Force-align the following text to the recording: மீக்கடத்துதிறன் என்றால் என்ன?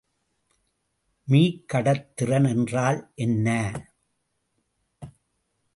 மீக்கடத்துதிறன் 1.27 2.47
என்றால் 2.47 3.11
என்ன? 3.15 3.47